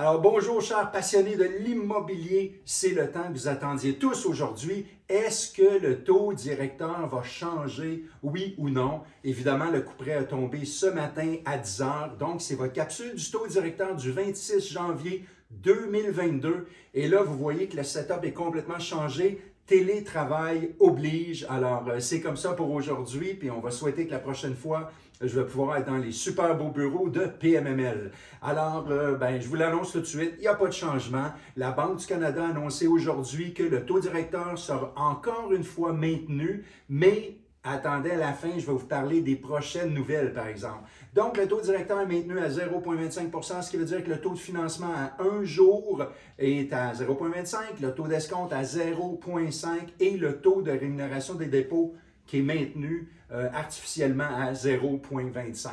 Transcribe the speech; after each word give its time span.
Alors 0.00 0.20
bonjour 0.20 0.62
chers 0.62 0.92
passionnés 0.92 1.34
de 1.34 1.42
l'immobilier, 1.42 2.60
c'est 2.64 2.90
le 2.90 3.10
temps 3.10 3.24
que 3.24 3.32
vous 3.32 3.48
attendiez 3.48 3.98
tous 3.98 4.26
aujourd'hui. 4.26 4.86
Est-ce 5.08 5.52
que 5.52 5.80
le 5.84 6.04
taux 6.04 6.32
directeur 6.34 7.08
va 7.08 7.24
changer, 7.24 8.04
oui 8.22 8.54
ou 8.58 8.70
non? 8.70 9.00
Évidemment, 9.24 9.72
le 9.72 9.80
coup 9.80 9.96
près 9.98 10.12
a 10.12 10.22
tombé 10.22 10.64
ce 10.64 10.86
matin 10.86 11.38
à 11.44 11.58
10 11.58 11.82
heures, 11.82 12.16
donc 12.16 12.40
c'est 12.40 12.54
votre 12.54 12.74
capsule 12.74 13.16
du 13.16 13.28
taux 13.28 13.48
directeur 13.48 13.96
du 13.96 14.12
26 14.12 14.72
janvier 14.72 15.24
2022. 15.50 16.68
Et 16.94 17.08
là, 17.08 17.24
vous 17.24 17.36
voyez 17.36 17.66
que 17.66 17.76
le 17.76 17.82
setup 17.82 18.22
est 18.22 18.32
complètement 18.32 18.78
changé 18.78 19.40
télétravail 19.68 20.74
oblige. 20.80 21.46
Alors, 21.50 21.86
euh, 21.88 22.00
c'est 22.00 22.20
comme 22.20 22.38
ça 22.38 22.54
pour 22.54 22.70
aujourd'hui, 22.72 23.34
puis 23.34 23.50
on 23.50 23.60
va 23.60 23.70
souhaiter 23.70 24.06
que 24.06 24.12
la 24.12 24.18
prochaine 24.18 24.56
fois, 24.56 24.90
je 25.20 25.38
vais 25.40 25.46
pouvoir 25.46 25.78
être 25.78 25.86
dans 25.86 25.96
les 25.96 26.12
super 26.12 26.56
beaux 26.56 26.70
bureaux 26.70 27.08
de 27.08 27.26
PMML. 27.26 28.12
Alors, 28.42 28.86
euh, 28.90 29.16
ben, 29.16 29.40
je 29.40 29.48
vous 29.48 29.56
l'annonce 29.56 29.92
tout 29.92 30.00
de 30.00 30.06
suite, 30.06 30.34
il 30.38 30.42
n'y 30.42 30.46
a 30.46 30.54
pas 30.54 30.66
de 30.66 30.72
changement. 30.72 31.32
La 31.56 31.72
Banque 31.72 31.98
du 31.98 32.06
Canada 32.06 32.44
a 32.44 32.50
annoncé 32.50 32.86
aujourd'hui 32.86 33.52
que 33.52 33.62
le 33.62 33.84
taux 33.84 34.00
directeur 34.00 34.58
sera 34.58 34.92
encore 34.96 35.52
une 35.52 35.64
fois 35.64 35.92
maintenu, 35.92 36.64
mais 36.88 37.38
attendez 37.64 38.12
à 38.12 38.16
la 38.16 38.32
fin, 38.32 38.50
je 38.56 38.66
vais 38.66 38.72
vous 38.72 38.86
parler 38.86 39.20
des 39.20 39.36
prochaines 39.36 39.92
nouvelles, 39.92 40.32
par 40.32 40.46
exemple. 40.46 40.84
Donc, 41.14 41.36
le 41.36 41.48
taux 41.48 41.60
directeur 41.60 42.00
est 42.00 42.06
maintenu 42.06 42.38
à 42.38 42.48
0,25% 42.48 43.62
ce 43.62 43.70
qui 43.70 43.76
veut 43.76 43.84
dire 43.84 44.04
que 44.04 44.10
le 44.10 44.20
taux 44.20 44.34
de 44.34 44.38
financement 44.38 44.92
à 44.94 45.22
un 45.22 45.42
jour 45.42 46.04
est 46.38 46.72
à 46.72 46.92
0,25% 46.92 47.56
le 47.80 47.92
taux 47.92 48.06
d'escompte 48.06 48.52
à 48.52 48.62
0,5% 48.62 49.68
et 50.00 50.16
le 50.16 50.40
taux 50.40 50.62
de 50.62 50.70
rémunération 50.70 51.34
des 51.34 51.46
dépôts 51.46 51.94
qui 52.28 52.38
est 52.38 52.42
maintenu 52.42 53.08
euh, 53.32 53.48
artificiellement 53.52 54.28
à 54.36 54.52
0,25. 54.52 55.70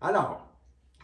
Alors, 0.00 0.46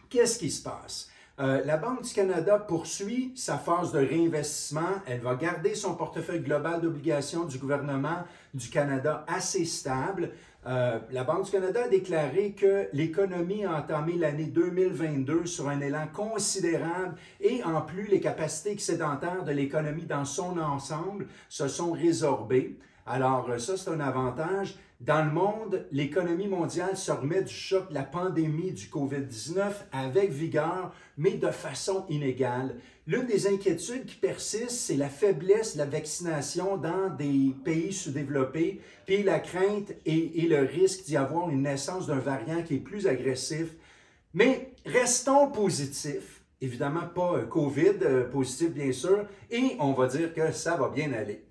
qu'est-ce 0.09 0.39
qui 0.39 0.49
se 0.49 0.63
passe? 0.63 1.09
Euh, 1.39 1.63
la 1.65 1.77
Banque 1.77 2.03
du 2.03 2.13
Canada 2.13 2.59
poursuit 2.59 3.33
sa 3.35 3.57
phase 3.57 3.91
de 3.91 3.97
réinvestissement. 3.97 5.01
Elle 5.07 5.21
va 5.21 5.35
garder 5.35 5.73
son 5.73 5.95
portefeuille 5.95 6.41
global 6.41 6.81
d'obligations 6.81 7.45
du 7.45 7.57
gouvernement 7.57 8.23
du 8.53 8.69
Canada 8.69 9.25
assez 9.27 9.65
stable. 9.65 10.31
Euh, 10.67 10.99
la 11.09 11.23
Banque 11.23 11.45
du 11.45 11.51
Canada 11.51 11.85
a 11.85 11.87
déclaré 11.87 12.51
que 12.51 12.87
l'économie 12.93 13.65
a 13.65 13.79
entamé 13.79 14.13
l'année 14.13 14.45
2022 14.45 15.47
sur 15.47 15.67
un 15.67 15.81
élan 15.81 16.07
considérable 16.13 17.15
et 17.39 17.63
en 17.63 17.81
plus, 17.81 18.05
les 18.05 18.19
capacités 18.19 18.71
excédentaires 18.71 19.43
de 19.43 19.51
l'économie 19.51 20.05
dans 20.05 20.25
son 20.25 20.59
ensemble 20.59 21.25
se 21.49 21.67
sont 21.67 21.91
résorbées. 21.91 22.77
Alors, 23.05 23.49
euh, 23.49 23.57
ça, 23.57 23.77
c'est 23.77 23.89
un 23.89 23.99
avantage. 23.99 24.75
Dans 24.99 25.25
le 25.25 25.31
monde, 25.31 25.87
l'économie 25.91 26.47
mondiale 26.47 26.95
se 26.95 27.11
remet 27.11 27.41
du 27.41 27.53
choc 27.53 27.89
de 27.89 27.95
la 27.95 28.03
pandémie 28.03 28.71
du 28.71 28.85
COVID-19 28.85 29.71
avec 29.91 30.29
vigueur, 30.29 30.93
mais 31.17 31.31
de 31.31 31.49
façon 31.49 32.05
inégale. 32.07 32.75
L'une 33.07 33.25
des 33.25 33.47
inquiétudes 33.47 34.05
qui 34.05 34.15
persiste, 34.15 34.69
c'est 34.69 34.97
la 34.97 35.09
faiblesse 35.09 35.73
de 35.73 35.79
la 35.79 35.87
vaccination 35.87 36.77
dans 36.77 37.09
des 37.09 37.55
pays 37.65 37.91
sous-développés, 37.91 38.79
puis 39.07 39.23
la 39.23 39.39
crainte 39.39 39.91
et, 40.05 40.47
le 40.47 40.59
risque 40.59 41.05
d'y 41.05 41.17
avoir 41.17 41.49
une 41.49 41.63
naissance 41.63 42.05
d'un 42.05 42.19
variant 42.19 42.61
qui 42.61 42.75
est 42.75 42.79
plus 42.79 43.07
agressif. 43.07 43.69
Mais 44.35 44.71
restons 44.85 45.49
positifs, 45.49 46.43
évidemment 46.61 47.07
pas 47.13 47.37
euh, 47.37 47.45
COVID 47.47 48.03
euh, 48.03 48.29
positif 48.29 48.69
bien 48.69 48.91
sûr, 48.91 49.25
et 49.49 49.75
on 49.79 49.93
va 49.93 50.05
dire 50.05 50.31
que 50.31 50.51
ça 50.51 50.77
va 50.77 50.89
bien 50.89 51.11
aller. 51.11 51.43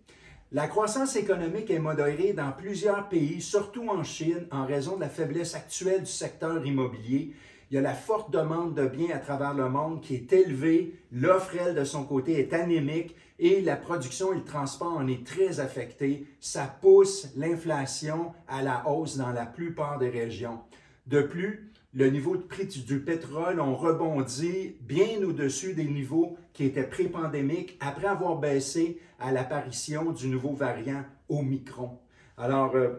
La 0.53 0.67
croissance 0.67 1.15
économique 1.15 1.71
est 1.71 1.79
modérée 1.79 2.33
dans 2.33 2.51
plusieurs 2.51 3.09
pays, 3.09 3.41
surtout 3.41 3.89
en 3.89 4.03
Chine, 4.03 4.49
en 4.51 4.67
raison 4.67 4.97
de 4.97 5.03
la 5.03 5.09
faiblesse 5.09 5.55
actuelle 5.55 6.01
du 6.01 6.11
secteur 6.11 6.67
immobilier. 6.67 7.37
Il 7.71 7.77
y 7.77 7.79
a 7.79 7.81
la 7.81 7.95
forte 7.95 8.33
demande 8.33 8.75
de 8.75 8.89
biens 8.89 9.15
à 9.15 9.21
travers 9.21 9.55
le 9.55 9.69
monde 9.69 10.01
qui 10.01 10.17
est 10.17 10.33
élevée, 10.33 10.97
l'offre, 11.13 11.55
elle, 11.57 11.77
de 11.77 11.85
son 11.85 12.03
côté, 12.03 12.41
est 12.41 12.53
anémique 12.53 13.15
et 13.39 13.61
la 13.61 13.77
production 13.77 14.33
et 14.33 14.39
le 14.39 14.45
transport 14.45 14.97
en 14.97 15.07
est 15.07 15.25
très 15.25 15.61
affecté. 15.61 16.27
Ça 16.41 16.65
pousse 16.81 17.29
l'inflation 17.37 18.35
à 18.49 18.65
la 18.65 18.89
hausse 18.89 19.19
dans 19.19 19.31
la 19.31 19.47
plupart 19.47 20.01
des 20.01 20.11
régions. 20.11 20.59
De 21.07 21.23
plus, 21.23 21.71
le 21.93 22.09
niveau 22.09 22.37
de 22.37 22.43
prix 22.43 22.67
du, 22.67 23.01
pétrole 23.01 23.61
ont 23.61 23.75
rebondi 23.75 24.77
bien 24.81 25.23
au-dessus 25.25 25.75
des 25.75 25.87
niveaux 25.87 26.37
qui 26.53 26.65
étaient 26.65 26.85
pré-pandémiques 26.85 27.77
après 27.81 28.07
avoir 28.07 28.37
baissé 28.37 29.01
à 29.19 29.33
l'apparition 29.33 30.13
du 30.13 30.29
nouveau 30.29 30.53
variant 30.53 31.05
Omicron. 31.29 31.99
Alors, 32.37 32.77
euh, 32.77 32.91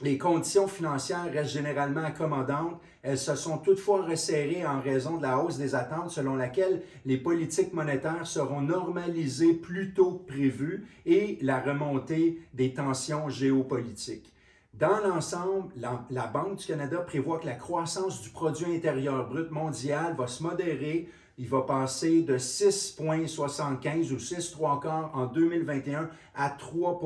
les 0.00 0.16
conditions 0.16 0.68
financières 0.68 1.30
restent 1.30 1.52
généralement 1.52 2.02
accommodantes. 2.02 2.80
Elles 3.02 3.18
se 3.18 3.34
sont 3.34 3.58
toutefois 3.58 4.06
resserrées 4.06 4.66
en 4.66 4.80
raison 4.80 5.18
de 5.18 5.22
la 5.22 5.38
hausse 5.38 5.58
des 5.58 5.74
attentes 5.74 6.10
selon 6.10 6.36
laquelle 6.36 6.82
les 7.04 7.18
politiques 7.18 7.74
monétaires 7.74 8.26
seront 8.26 8.62
normalisées 8.62 9.52
plus 9.52 9.92
tôt 9.92 10.12
que 10.12 10.32
prévu 10.32 10.86
et 11.04 11.38
la 11.42 11.60
remontée 11.60 12.40
des 12.54 12.72
tensions 12.72 13.28
géopolitiques. 13.28 14.32
Dans 14.74 15.00
l'ensemble, 15.00 15.72
la, 15.76 16.26
Banque 16.26 16.58
du 16.58 16.66
Canada 16.66 16.98
prévoit 16.98 17.38
que 17.38 17.46
la 17.46 17.54
croissance 17.54 18.22
du 18.22 18.30
produit 18.30 18.74
intérieur 18.74 19.28
brut 19.28 19.50
mondial 19.50 20.14
va 20.16 20.26
se 20.26 20.42
modérer. 20.42 21.08
Il 21.38 21.48
va 21.48 21.62
passer 21.62 22.22
de 22.22 22.38
6,75 22.38 24.12
ou 24.12 24.16
6,3 24.16 24.80
quarts 24.80 25.10
en 25.14 25.26
2021 25.26 26.08
à 26.34 26.50
3 26.50 27.00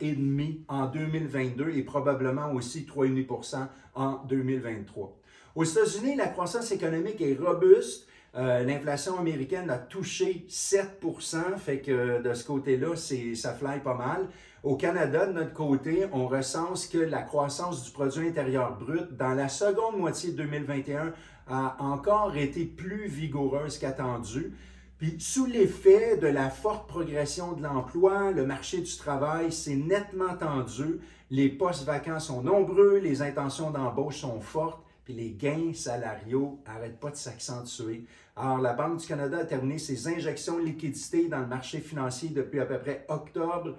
et 0.00 0.12
demi 0.14 0.64
en 0.68 0.86
2022 0.86 1.70
et 1.70 1.82
probablement 1.82 2.52
aussi 2.52 2.86
3,5% 2.86 3.68
en 3.94 4.24
2023. 4.24 5.16
Aux 5.54 5.64
États-Unis, 5.64 6.16
la 6.16 6.28
croissance 6.28 6.72
économique 6.72 7.20
est 7.20 7.38
robuste. 7.38 8.08
Euh, 8.36 8.64
l'inflation 8.64 9.18
américaine 9.18 9.70
a 9.70 9.78
touché 9.78 10.44
7% 10.48 11.56
fait 11.56 11.80
que 11.80 12.20
de 12.20 12.34
ce 12.34 12.44
côté-là, 12.44 12.96
ça 12.96 13.54
fly 13.54 13.80
pas 13.80 13.94
mal. 13.94 14.28
Au 14.64 14.76
Canada, 14.76 15.26
de 15.26 15.32
notre 15.32 15.52
côté, 15.52 16.06
on 16.12 16.26
recense 16.26 16.86
que 16.86 16.98
la 16.98 17.22
croissance 17.22 17.84
du 17.84 17.90
produit 17.92 18.26
intérieur 18.26 18.76
brut 18.76 19.16
dans 19.16 19.34
la 19.34 19.48
seconde 19.48 19.98
moitié 19.98 20.32
de 20.32 20.36
2021 20.38 21.12
a 21.46 21.76
encore 21.78 22.36
été 22.36 22.64
plus 22.64 23.06
vigoureuse 23.06 23.78
qu'attendu. 23.78 24.54
Puis 24.98 25.16
sous 25.18 25.46
l'effet 25.46 26.16
de 26.16 26.26
la 26.26 26.50
forte 26.50 26.88
progression 26.88 27.52
de 27.52 27.62
l'emploi, 27.62 28.30
le 28.30 28.46
marché 28.46 28.78
du 28.78 28.96
travail 28.96 29.52
s'est 29.52 29.76
nettement 29.76 30.34
tendu, 30.36 31.00
les 31.30 31.48
postes 31.48 31.84
vacants 31.84 32.20
sont 32.20 32.42
nombreux, 32.42 32.98
les 32.98 33.22
intentions 33.22 33.70
d'embauche 33.70 34.18
sont 34.18 34.40
fortes, 34.40 34.83
puis 35.04 35.14
les 35.14 35.30
gains 35.30 35.72
salariaux 35.74 36.60
n'arrêtent 36.66 37.00
pas 37.00 37.10
de 37.10 37.16
s'accentuer. 37.16 38.04
Alors, 38.36 38.58
la 38.58 38.72
Banque 38.72 38.98
du 38.98 39.06
Canada 39.06 39.38
a 39.38 39.44
terminé 39.44 39.78
ses 39.78 40.08
injections 40.08 40.58
de 40.58 40.64
liquidités 40.64 41.28
dans 41.28 41.40
le 41.40 41.46
marché 41.46 41.80
financier 41.80 42.30
depuis 42.30 42.60
à 42.60 42.66
peu 42.66 42.78
près 42.78 43.04
octobre 43.08 43.76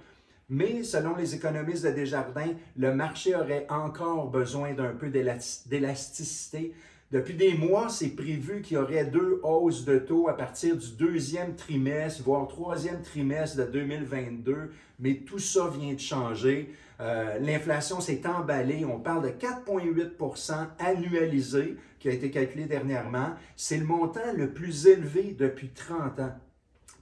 mais 0.49 0.83
selon 0.83 1.15
les 1.15 1.33
économistes 1.33 1.85
de 1.85 1.91
Desjardins, 1.91 2.53
le 2.77 2.93
marché 2.93 3.35
aurait 3.35 3.65
encore 3.69 4.29
besoin 4.29 4.73
d'un 4.73 4.93
peu 4.93 5.09
d'élasticité. 5.09 6.73
Depuis 7.15 7.35
des 7.35 7.53
mois, 7.53 7.87
c'est 7.87 8.09
prévu 8.09 8.61
qu'il 8.61 8.75
y 8.75 8.77
aurait 8.77 9.05
deux 9.05 9.39
hausses 9.41 9.85
de 9.85 9.99
taux 9.99 10.27
à 10.27 10.35
partir 10.35 10.75
du 10.75 10.91
deuxième 10.99 11.55
trimestre, 11.55 12.21
voire 12.23 12.45
troisième 12.45 13.01
trimestre 13.01 13.55
de 13.55 13.63
2022, 13.63 14.73
mais 14.99 15.21
tout 15.25 15.39
ça 15.39 15.69
vient 15.69 15.93
de 15.93 15.99
changer. 15.99 16.73
Euh, 16.99 17.39
l'inflation 17.39 18.01
s'est 18.01 18.27
emballée. 18.27 18.83
On 18.83 18.99
parle 18.99 19.23
de 19.23 19.29
4,8% 19.29 20.55
annualisé 20.77 21.77
qui 21.99 22.09
a 22.09 22.11
été 22.11 22.29
calculé 22.31 22.65
dernièrement. 22.65 23.29
C'est 23.55 23.77
le 23.77 23.85
montant 23.85 24.33
le 24.35 24.51
plus 24.51 24.85
élevé 24.85 25.37
depuis 25.39 25.69
30 25.69 26.19
ans. 26.19 26.33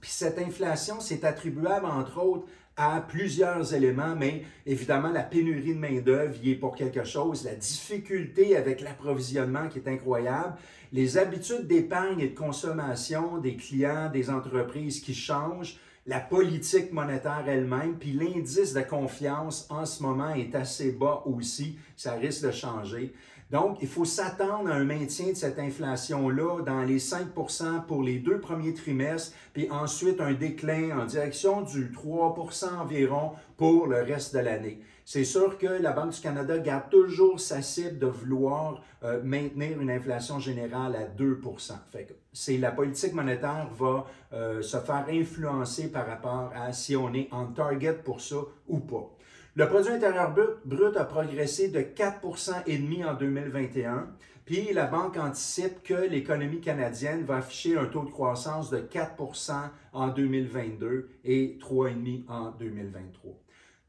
Puis 0.00 0.12
cette 0.12 0.38
inflation, 0.38 1.00
c'est 1.00 1.24
attribuable, 1.24 1.86
entre 1.86 2.22
autres, 2.22 2.46
à 2.76 3.00
plusieurs 3.00 3.72
éléments, 3.72 4.16
mais 4.16 4.42
évidemment, 4.66 5.10
la 5.10 5.22
pénurie 5.22 5.74
de 5.74 5.78
main-d'œuvre 5.78 6.34
y 6.42 6.50
est 6.50 6.56
pour 6.56 6.74
quelque 6.74 7.04
chose, 7.04 7.44
la 7.44 7.54
difficulté 7.54 8.56
avec 8.56 8.80
l'approvisionnement 8.80 9.68
qui 9.68 9.78
est 9.78 9.88
incroyable, 9.88 10.54
les 10.92 11.16
habitudes 11.16 11.66
d'épargne 11.66 12.20
et 12.20 12.28
de 12.28 12.36
consommation 12.36 13.38
des 13.38 13.56
clients, 13.56 14.10
des 14.12 14.28
entreprises 14.28 15.00
qui 15.00 15.14
changent, 15.14 15.78
la 16.06 16.20
politique 16.20 16.92
monétaire 16.92 17.44
elle-même, 17.46 17.96
puis 17.98 18.12
l'indice 18.12 18.74
de 18.74 18.82
confiance 18.82 19.66
en 19.70 19.86
ce 19.86 20.02
moment 20.02 20.34
est 20.34 20.54
assez 20.54 20.92
bas 20.92 21.22
aussi, 21.24 21.78
ça 21.96 22.12
risque 22.14 22.44
de 22.44 22.50
changer. 22.50 23.14
Donc, 23.54 23.78
il 23.82 23.86
faut 23.86 24.04
s'attendre 24.04 24.68
à 24.68 24.74
un 24.74 24.82
maintien 24.82 25.28
de 25.28 25.34
cette 25.34 25.60
inflation-là 25.60 26.62
dans 26.66 26.82
les 26.82 26.98
5% 26.98 27.86
pour 27.86 28.02
les 28.02 28.18
deux 28.18 28.40
premiers 28.40 28.74
trimestres, 28.74 29.32
puis 29.52 29.70
ensuite 29.70 30.20
un 30.20 30.32
déclin 30.32 30.98
en 30.98 31.04
direction 31.04 31.62
du 31.62 31.92
3% 31.92 32.80
environ 32.80 33.30
pour 33.56 33.86
le 33.86 34.02
reste 34.02 34.34
de 34.34 34.40
l'année. 34.40 34.80
C'est 35.04 35.22
sûr 35.22 35.56
que 35.56 35.68
la 35.68 35.92
Banque 35.92 36.14
du 36.14 36.20
Canada 36.20 36.58
garde 36.58 36.90
toujours 36.90 37.38
sa 37.38 37.62
cible 37.62 38.00
de 38.00 38.06
vouloir 38.06 38.82
euh, 39.04 39.22
maintenir 39.22 39.80
une 39.80 39.90
inflation 39.90 40.40
générale 40.40 40.96
à 40.96 41.04
2% 41.04 41.74
fait 41.92 42.12
c'est 42.34 42.58
la 42.58 42.72
politique 42.72 43.14
monétaire 43.14 43.68
va 43.78 44.06
euh, 44.32 44.60
se 44.60 44.76
faire 44.78 45.06
influencer 45.08 45.92
par 45.92 46.06
rapport 46.06 46.50
à 46.54 46.72
si 46.72 46.96
on 46.96 47.14
est 47.14 47.28
en 47.30 47.46
target 47.46 47.92
pour 47.92 48.20
ça 48.20 48.38
ou 48.66 48.80
pas. 48.80 49.13
Le 49.56 49.68
produit 49.68 49.92
intérieur 49.92 50.34
brut, 50.64 50.96
a 50.96 51.04
progressé 51.04 51.68
de 51.68 51.78
4,5% 51.78 53.04
en 53.06 53.14
2021. 53.14 54.08
Puis 54.44 54.72
la 54.72 54.86
banque 54.86 55.16
anticipe 55.16 55.80
que 55.84 55.94
l'économie 55.94 56.60
canadienne 56.60 57.24
va 57.24 57.36
afficher 57.36 57.78
un 57.78 57.86
taux 57.86 58.02
de 58.02 58.10
croissance 58.10 58.70
de 58.70 58.78
4% 58.78 59.52
en 59.92 60.08
2022 60.08 61.08
et 61.24 61.56
3,5% 61.60 62.24
en 62.28 62.50
2023. 62.50 63.32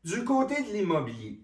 Du 0.03 0.23
côté 0.23 0.61
de 0.61 0.71
l'immobilier, 0.71 1.39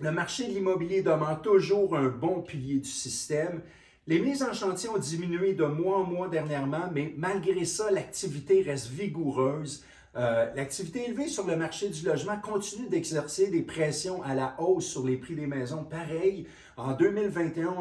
le 0.00 0.10
marché 0.10 0.48
de 0.48 0.52
l'immobilier 0.52 1.02
demeure 1.02 1.40
toujours 1.40 1.96
un 1.96 2.08
bon 2.08 2.42
pilier 2.42 2.80
du 2.80 2.88
système. 2.88 3.62
Les 4.08 4.18
mises 4.18 4.42
en 4.42 4.52
chantier 4.52 4.88
ont 4.88 4.98
diminué 4.98 5.52
de 5.52 5.64
mois 5.64 5.98
en 5.98 6.04
mois 6.04 6.26
dernièrement, 6.26 6.90
mais 6.92 7.14
malgré 7.16 7.64
ça, 7.64 7.88
l'activité 7.92 8.62
reste 8.62 8.88
vigoureuse. 8.88 9.84
Euh, 10.16 10.46
l'activité 10.56 11.04
élevée 11.08 11.28
sur 11.28 11.46
le 11.46 11.54
marché 11.54 11.88
du 11.88 12.04
logement 12.04 12.36
continue 12.40 12.88
d'exercer 12.88 13.48
des 13.48 13.62
pressions 13.62 14.24
à 14.24 14.34
la 14.34 14.56
hausse 14.58 14.86
sur 14.86 15.06
les 15.06 15.16
prix 15.16 15.36
des 15.36 15.46
maisons. 15.46 15.84
Pareil, 15.84 16.48
en 16.76 16.92
2021, 16.92 17.76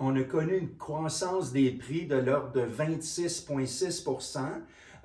on 0.00 0.16
a, 0.16 0.24
connu, 0.24 0.56
une 0.56 0.76
croissance 0.76 1.52
des 1.52 1.70
prix 1.70 2.06
de 2.06 2.16
l'ordre 2.16 2.50
de 2.52 2.62
26,6% 2.62 4.38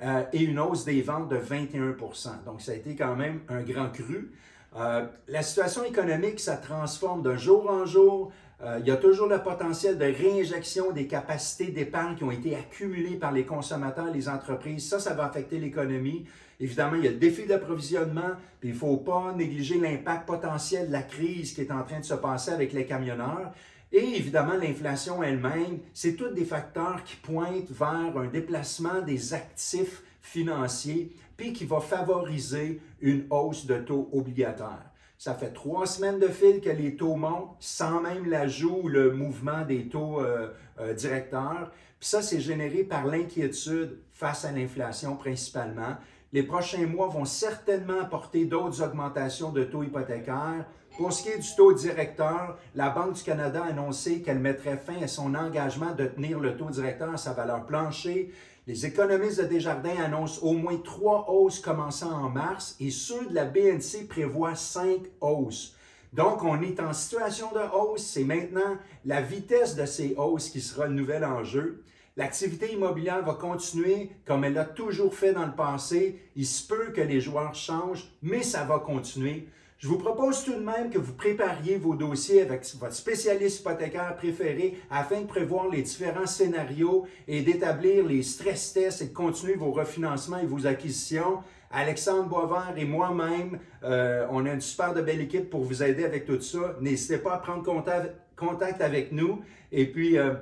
euh, 0.02 0.24
et 0.34 0.42
une 0.42 0.58
hausse 0.58 0.86
des 0.86 1.04
ventes 1.04 1.30
de 1.30 1.38
21% 1.38 2.44
Donc, 2.46 2.62
ça 2.62 2.72
a 2.72 2.76
été 2.76 2.96
quand 2.96 3.16
même 3.16 3.42
un 3.48 3.62
grand 3.62 3.90
cru. 3.92 4.32
Euh, 4.76 5.06
la 5.28 5.44
situation 5.44 5.84
économique, 5.84 6.40
ça 6.40 6.58
transforme 6.58 7.22
de 7.22 7.36
jour 7.36 7.70
en 7.70 7.86
jour. 7.86 8.32
Euh, 8.66 8.80
il 8.80 8.88
y 8.88 8.92
a 8.92 8.98
toujours 8.98 9.28
le 9.28 9.42
potentiel 9.44 9.98
de 9.98 10.06
réinjection 10.06 10.92
des 10.92 11.06
capacités 11.06 11.72
d'épargne 11.72 12.16
qui 12.16 12.24
ont 12.24 12.32
été 12.32 12.56
accumulées 12.56 13.16
par 13.16 13.32
les 13.32 13.46
consommateurs, 13.46 14.12
les 14.12 14.28
entreprises. 14.28 14.90
Ça, 14.90 15.00
ça 15.00 15.14
va 15.14 15.26
affecter 15.26 15.60
l'économie. 15.60 16.26
Évidemment, 16.60 16.96
il 16.96 17.04
y 17.04 17.08
a 17.08 17.12
le 17.12 17.18
défi 17.18 17.46
d'approvisionnement, 17.46 18.32
puis 18.60 18.70
il 18.70 18.74
ne 18.74 18.80
faut 18.80 18.98
pas 18.98 19.34
négliger 19.36 19.78
l'impact 19.78 20.26
potentiel 20.26 20.88
de 20.88 20.94
la 20.94 21.04
crise 21.04 21.54
qui 21.54 21.62
est 21.62 21.72
en 21.72 21.84
train 21.84 22.00
de 22.00 22.06
se 22.06 22.16
passer 22.16 22.52
avec 22.52 22.74
les 22.74 22.86
camionneurs. 22.86 23.52
Et 23.92 24.18
évidemment, 24.18 24.56
l'inflation 24.56 25.22
elle-même, 25.22 25.80
c'est 25.94 26.16
tous 26.16 26.30
des 26.30 26.46
facteurs 26.46 27.04
qui 27.04 27.18
pointent 27.18 27.70
vers 27.70 28.18
un 28.18 28.28
déplacement 28.28 29.02
des 29.02 29.34
actifs 29.34 30.02
financiers, 30.22 31.12
puis 31.38 31.54
qui 31.54 31.66
va 31.66 31.82
favoriser 31.82 32.82
une 33.02 33.26
hausse 33.30 33.68
de 33.68 33.78
taux 33.78 34.10
obligataires. 34.12 34.90
Ça 35.18 35.34
fait 35.34 35.52
trois 35.52 35.86
semaines 35.86 36.20
de 36.20 36.28
fil 36.28 36.60
que 36.62 36.70
les 36.70 36.96
taux 36.96 37.16
montent 37.16 37.56
sans 37.60 38.02
même 38.02 38.30
l'ajout 38.30 38.82
ou 38.84 38.88
le 38.90 39.12
mouvement 39.12 39.64
des 39.66 39.88
taux 39.88 40.20
euh, 40.20 40.50
euh, 40.80 40.94
directeurs. 40.94 41.72
Puis 42.00 42.10
ça, 42.10 42.22
c'est 42.22 42.42
généré 42.42 42.84
par 42.84 43.06
l'inquiétude 43.06 44.00
face 44.12 44.44
à 44.46 44.52
l'inflation 44.52 45.16
principalement. 45.16 45.96
Les 46.34 46.44
prochains 46.44 46.86
mois 46.86 47.08
vont 47.08 47.24
certainement 47.24 48.02
apporter 48.02 48.46
d'autres 48.46 48.84
augmentations 48.84 49.52
de 49.52 49.64
taux 49.64 49.84
hypothécaires. 49.84 50.66
Pour 50.98 51.14
ce 51.14 51.24
qui 51.24 51.30
est 51.30 51.40
du 51.40 51.56
taux 51.56 51.74
directeur, 51.74 52.58
la 52.74 52.90
Banque 52.90 53.14
du 53.14 53.24
Canada 53.24 53.64
a 53.64 53.70
annoncé 53.70 54.22
qu'elle 54.22 54.40
mettrait 54.40 54.78
fin 54.78 55.02
à 55.02 55.08
son 55.08 55.34
engagement 55.34 55.94
de 55.94 56.06
tenir 56.06 56.40
le 56.40 56.58
taux 56.58 56.70
directeur 56.70 57.14
à 57.14 57.18
sa 57.18 57.32
valeur 57.32 57.66
plancher 57.66 58.34
les 58.68 58.86
économistes 58.88 59.42
de 59.42 59.46
Desjardins 59.46 60.02
annoncent 60.04 60.42
au 60.42 60.54
moins 60.54 60.78
trois 60.78 61.30
hausses 61.30 61.60
commençant 61.60 62.12
en 62.12 62.30
mars 62.30 62.76
et 62.80 62.90
ceux 62.90 63.28
de 63.28 63.36
la 63.36 63.46
BNC 63.46 64.08
prévoient 64.10 64.56
cinq 64.56 65.02
hausses. 65.22 65.76
Donc, 66.14 66.44
on 66.44 66.62
est 66.62 66.80
en 66.80 66.94
situation 66.94 67.52
de 67.52 67.60
hausse. 67.76 68.04
C'est 68.04 68.24
maintenant 68.24 68.78
la 69.06 69.22
vitesse 69.22 69.76
de 69.76 69.86
ces 69.86 70.16
hausses 70.18 70.50
qui 70.50 70.62
sera 70.62 70.88
le 70.88 70.94
nouvel 70.94 71.24
enjeu. 71.24 71.84
L'activité 72.18 72.72
immobilière 72.74 73.24
va 73.24 73.34
continuer 73.34 74.10
comme 74.26 74.44
elle 74.46 74.54
l'a 74.54 74.66
toujours 74.66 75.14
fait 75.14 75.34
dans 75.34 75.46
le 75.46 75.54
passé. 75.54 76.20
Il 76.36 76.48
se 76.48 76.66
peut 76.66 76.92
que 76.92 77.02
les 77.02 77.22
joueurs 77.22 77.54
changent, 77.54 78.10
mais 78.24 78.42
ça 78.42 78.64
va 78.64 78.80
continuer. 78.80 79.48
Je 79.86 79.90
vous 79.92 80.00
propose 80.00 80.44
tout 80.44 80.56
de 80.56 80.64
même 80.66 80.90
que 80.90 80.98
vous 80.98 81.14
prépariez 81.14 81.78
vos 81.78 81.94
dossiers 81.94 82.42
avec 82.42 82.66
votre 82.80 82.96
spécialiste 82.96 83.60
hypothécaire 83.60 84.16
préféré 84.16 84.80
afin 84.90 85.22
de 85.22 85.28
prévoir 85.28 85.70
les 85.70 85.84
différents 85.84 86.26
scénarios 86.26 87.06
et 87.28 87.44
d'établir 87.44 88.04
les 88.04 88.24
stress 88.24 88.74
tests 88.74 89.04
et 89.04 89.10
de 89.10 89.14
continuer 89.14 89.54
vos 89.54 89.72
refinancements 89.72 90.40
et 90.40 90.48
vos 90.48 90.66
acquisitions. 90.66 91.44
Alexandre 91.70 92.28
Boisvert 92.28 92.74
et 92.76 92.86
moi-même, 92.86 93.60
euh, 93.84 94.26
on 94.32 94.48
a 94.48 94.54
une 94.54 94.62
super 94.62 94.96
de 94.96 95.02
belle 95.02 95.22
équipe 95.22 95.52
pour 95.52 95.64
vous 95.64 95.84
aider 95.84 96.04
avec 96.04 96.26
tout 96.26 96.42
ça. 96.42 96.78
N'hésitez 96.82 97.20
pas 97.20 97.36
à 97.36 97.38
prendre 97.38 97.62
contact, 97.62 98.82
avec 98.82 99.12
nous. 99.12 99.44
Et 99.72 99.86
puis, 99.86 100.18
euh, 100.18 100.34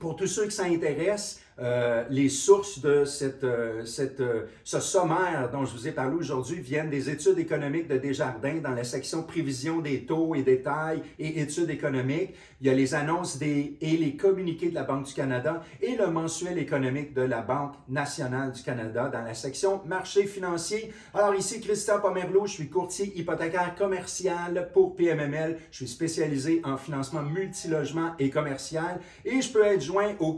pour 0.00 0.16
tous 0.16 0.26
ceux 0.26 0.46
qui 0.46 0.56
s'intéressent, 0.56 1.40
euh, 1.60 2.04
les 2.08 2.30
sources 2.30 2.80
de 2.80 3.04
cette, 3.04 3.44
euh, 3.44 3.84
cette, 3.84 4.20
euh, 4.20 4.46
ce 4.64 4.80
sommaire 4.80 5.50
dont 5.52 5.66
je 5.66 5.72
vous 5.72 5.86
ai 5.86 5.92
parlé 5.92 6.16
aujourd'hui 6.16 6.60
viennent 6.60 6.88
des 6.88 7.10
études 7.10 7.38
économiques 7.38 7.86
de 7.86 7.98
Desjardins 7.98 8.60
dans 8.62 8.70
la 8.70 8.84
section 8.84 9.22
prévision 9.22 9.80
des 9.80 10.06
taux 10.06 10.34
et 10.34 10.42
détails 10.42 11.02
et 11.18 11.40
études 11.40 11.68
économiques. 11.68 12.34
Il 12.62 12.66
y 12.66 12.70
a 12.70 12.74
les 12.74 12.94
annonces 12.94 13.38
des, 13.38 13.76
et 13.82 13.96
les 13.98 14.16
communiqués 14.16 14.70
de 14.70 14.74
la 14.74 14.84
Banque 14.84 15.06
du 15.06 15.12
Canada 15.12 15.62
et 15.82 15.96
le 15.96 16.06
mensuel 16.06 16.56
économique 16.56 17.12
de 17.12 17.22
la 17.22 17.42
Banque 17.42 17.74
nationale 17.88 18.52
du 18.52 18.62
Canada 18.62 19.10
dans 19.12 19.22
la 19.22 19.34
section 19.34 19.82
marché 19.84 20.26
financier. 20.26 20.92
Alors 21.12 21.34
ici, 21.34 21.60
Christian 21.60 22.00
Pomerleau, 22.00 22.46
je 22.46 22.52
suis 22.52 22.70
courtier 22.70 23.12
hypothécaire 23.18 23.74
commercial 23.74 24.70
pour 24.72 24.96
PMML. 24.96 25.58
Je 25.70 25.76
suis 25.76 25.88
spécialisé 25.88 26.62
en 26.64 26.78
financement 26.78 27.22
multilogement 27.22 28.12
et 28.18 28.30
commercial 28.30 29.00
et 29.26 29.42
je 29.42 29.52
peux 29.52 29.64
être 29.64 29.82
joint 29.82 30.14
au 30.20 30.32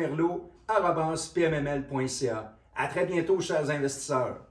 christian.pomerleau.pmml.ca. 0.00 2.56
À 2.76 2.86
très 2.88 3.06
bientôt, 3.06 3.40
chers 3.40 3.70
investisseurs. 3.70 4.49